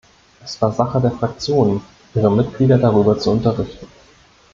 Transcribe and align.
Es 0.43 0.59
war 0.59 0.71
Sache 0.71 0.99
der 0.99 1.11
Fraktionen, 1.11 1.79
ihre 2.15 2.31
Mitglieder 2.31 2.79
darüber 2.79 3.19
zu 3.19 3.29
unterrichten. 3.29 3.85